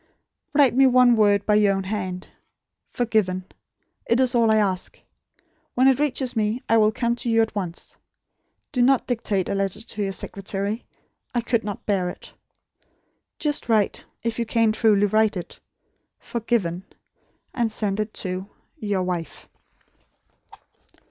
"Write 0.55 0.73
me 0.73 0.87
one 0.87 1.15
word 1.15 1.45
by 1.45 1.53
your 1.53 1.75
own 1.75 1.83
hand: 1.83 2.27
'Forgiven.' 2.89 3.45
It 4.07 4.19
is 4.19 4.33
all 4.33 4.49
I 4.49 4.55
ask. 4.57 4.99
When 5.75 5.87
it 5.87 5.99
reaches 5.99 6.35
me, 6.35 6.59
I 6.67 6.77
will 6.77 6.91
come 6.91 7.15
to 7.17 7.29
you 7.29 7.39
at 7.43 7.53
once. 7.53 7.95
Do 8.71 8.81
not 8.81 9.05
dictate 9.05 9.47
a 9.47 9.53
letter 9.53 9.79
to 9.79 10.01
your 10.01 10.11
secretary. 10.11 10.87
I 11.35 11.41
could 11.41 11.63
not 11.63 11.85
bear 11.85 12.09
it. 12.09 12.33
Just 13.37 13.69
write 13.69 14.03
if 14.23 14.39
you 14.39 14.45
can 14.47 14.71
truly 14.71 15.05
write 15.05 15.37
it 15.37 15.59
'FORGIVEN'; 16.17 16.83
and 17.53 17.71
send 17.71 17.99
it 17.99 18.11
to 18.15 18.49
'Your 18.79 19.03
Wife.'" 19.03 19.47